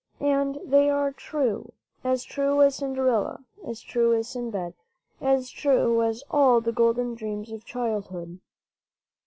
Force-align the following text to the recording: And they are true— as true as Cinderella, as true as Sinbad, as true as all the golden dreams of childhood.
And 0.19 0.57
they 0.65 0.89
are 0.89 1.11
true— 1.11 1.73
as 2.03 2.23
true 2.23 2.63
as 2.63 2.77
Cinderella, 2.77 3.45
as 3.63 3.81
true 3.81 4.15
as 4.15 4.27
Sinbad, 4.29 4.73
as 5.21 5.51
true 5.51 6.01
as 6.01 6.23
all 6.31 6.59
the 6.59 6.71
golden 6.71 7.13
dreams 7.13 7.51
of 7.51 7.65
childhood. 7.65 8.39